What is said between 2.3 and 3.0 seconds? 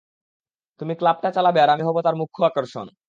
আকর্ষণ।